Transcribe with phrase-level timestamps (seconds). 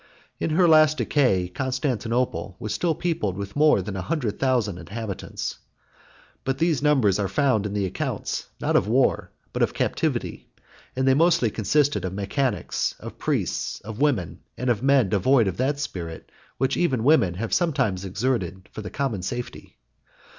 [0.39, 5.59] In her last decay, Constantinople was still peopled with more than a hundred thousand inhabitants;
[6.43, 10.49] but these numbers are found in the accounts, not of war, but of captivity;
[10.95, 15.57] and they mostly consisted of mechanics, of priests, of women, and of men devoid of
[15.57, 19.77] that spirit which even women have sometimes exerted for the common safety.